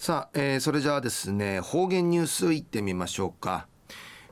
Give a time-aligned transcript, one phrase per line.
[0.00, 3.66] さあ、えー、それじゃあですね方言ニュースいってみましょうか、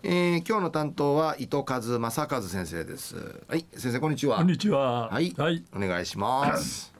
[0.02, 3.16] えー、今日の担当は糸数正和先生です。
[3.46, 4.38] はい先生こんにちは。
[4.38, 5.10] こんにちは。
[5.10, 6.94] はい、はい、お願いします。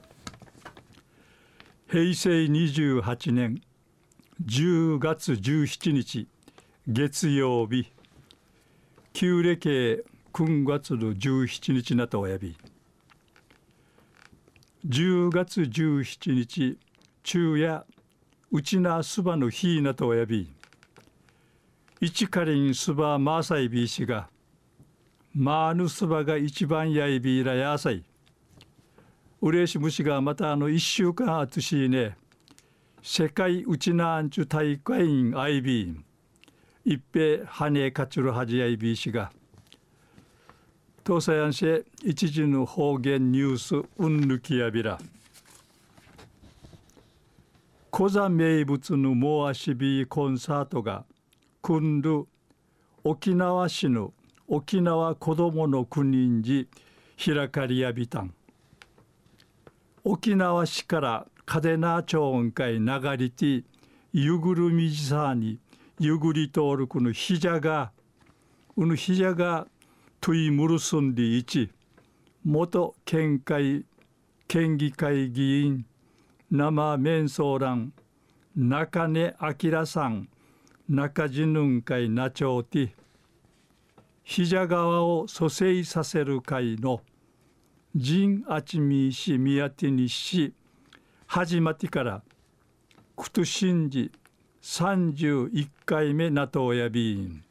[1.89, 3.59] 平成28年
[4.45, 6.27] 10月17日
[6.87, 7.91] 月曜日。
[9.13, 12.55] 旧暦9月の17日なとおやび。
[14.87, 16.77] 10月17日
[17.23, 17.83] 昼夜
[18.51, 20.51] うちなすばの日なとおやび
[22.01, 24.27] 一かりんすばまさいびしが
[25.35, 28.03] まあぬすばが一番やいびいらやさい。
[29.41, 32.17] うれしむしがまたあの一週間あつしね
[33.03, 35.95] 世界うちなあんちゅ大会員アイビー
[36.83, 39.31] 一平はねかちるはじやいびしが
[41.05, 44.99] 東西安市一時の方言ニュースうんぬきやびら。
[47.91, 51.05] コザ名物のモアシビーコンサートが
[51.63, 52.25] 組んる
[53.03, 54.13] 沖縄市の
[54.47, 56.67] 沖縄子どもの国寺
[57.35, 58.33] 開かりやびたん。
[60.03, 63.63] 沖縄市から嘉手納町音会流りて
[64.13, 65.59] ゆぐるみじさに
[65.99, 67.91] ゆぐりとおるこのひじゃが
[68.77, 69.67] うぬひじゃが
[70.21, 71.71] トゥイムルスンディイチ
[72.45, 73.83] 元県会
[74.47, 75.85] 県議会議員
[76.51, 77.93] 生面相談
[78.55, 80.29] 中根明さん
[80.89, 82.95] 中地ぬん会なちょうて
[84.23, 87.01] ひじゃ川を蘇生させる会の
[87.95, 90.53] 陣あちみしみやてにし
[91.27, 92.23] 始まってから
[93.15, 94.11] くとしんじ
[94.63, 97.43] 31回目なとおやびん。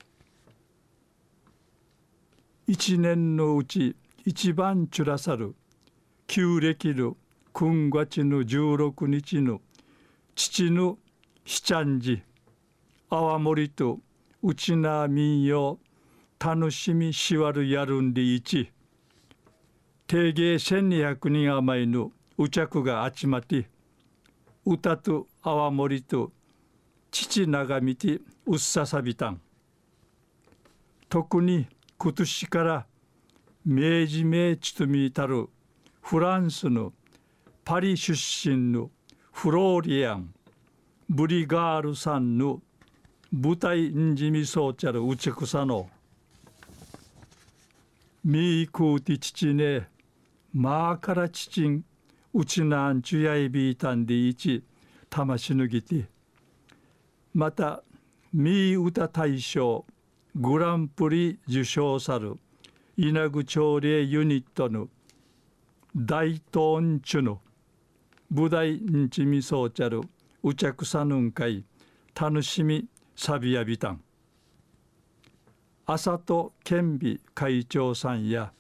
[2.67, 5.55] 一年のうち一番ちゅらさる
[6.27, 6.95] 旧暦
[7.59, 9.61] の9月の16日の
[10.37, 10.97] 父の
[11.45, 12.23] 七ちゃんじ
[13.11, 13.99] 泡盛と
[14.45, 15.81] うちな民謡
[16.39, 18.71] 楽しみしわるやるんでいち。
[20.07, 23.69] 定芸1200人余りのうちゃくが集まって
[24.65, 26.31] 歌と泡盛と
[27.11, 29.41] 父長見てうっささびたん。
[31.09, 32.87] 特に今年から
[33.67, 35.49] 明治明治とみたる
[36.01, 36.93] フランスの
[37.69, 38.91] パリ出身の
[39.31, 40.33] フローリアン
[41.07, 42.63] ブリガールさんの
[43.31, 45.91] 舞台んじみそうちゃるうちくさの
[48.25, 49.87] みーくうて父ね
[50.55, 51.85] まあからちちん
[52.33, 54.65] うちなんちゅやいびいたんでいち
[55.11, 56.07] たましぬぎて
[57.35, 57.83] また
[58.33, 59.85] みー歌大賞
[60.35, 62.39] グランプリ受賞さる
[62.97, 64.89] 稲具朝礼ユニットの
[65.95, 67.43] 大東んちゅの
[68.31, 70.03] 舞台んちみそうちゃる
[70.43, 71.65] うちゃくさぬんかい
[72.15, 74.03] 楽しみさびやびたん。
[75.87, 78.53] 朝と健美会長さんや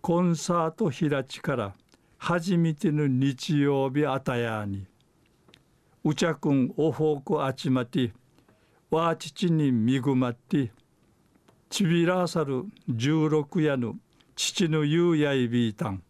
[0.00, 1.74] コンサート開ちから
[2.18, 4.86] 初めての日曜日あたやに。
[6.04, 8.12] うちゃくんおほうくあちまて
[8.90, 10.70] わちちにみぐまって
[11.68, 13.96] ちびらさる十六夜の
[14.36, 16.02] 父のゆうやいびいたん。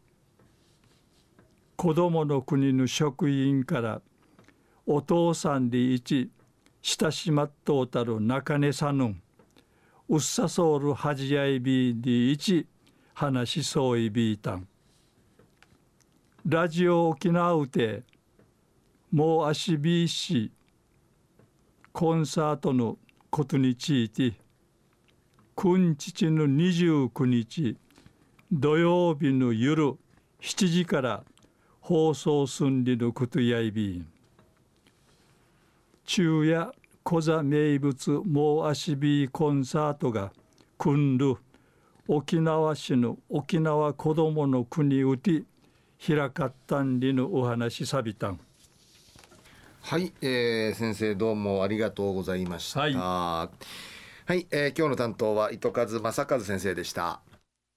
[1.82, 4.02] 子供の国の職員から
[4.84, 6.30] お父さんで一
[6.82, 9.22] 親しまっとうたる中根さぬん
[10.10, 12.66] うっさそうるはじやいびで一
[13.14, 14.68] 話しそういびいたん。
[16.44, 18.02] ラジオ沖縄うて
[19.10, 20.52] もう足びいし
[21.92, 22.98] コンサートの
[23.30, 24.34] ことについて
[25.56, 27.78] 君父の29日
[28.52, 29.94] 土曜日の夜
[30.42, 31.24] 7時から
[31.90, 34.06] 放送寸理のことやいびん
[36.04, 40.30] 昼夜小座名物もう足びコンサートが
[40.78, 41.34] 組んる
[42.06, 45.42] 沖縄市の沖縄子どもの国うて
[46.00, 48.38] 開かったんりのお話さびたん
[49.80, 52.82] はい、えー、先生どうもありがとうございました。
[52.82, 53.50] はい、は
[54.36, 57.20] い、えー、今日の担当は糸数正和先生でした。